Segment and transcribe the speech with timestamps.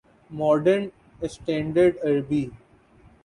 [0.31, 0.83] modern
[1.21, 2.43] standard Arabi